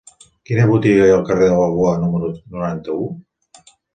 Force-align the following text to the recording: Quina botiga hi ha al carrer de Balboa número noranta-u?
Quina 0.49 0.63
botiga 0.69 1.03
hi 1.09 1.13
ha 1.15 1.17
al 1.17 1.27
carrer 1.27 1.51
de 1.51 1.59
Balboa 1.59 1.93
número 2.05 2.31
noranta-u? 2.57 3.07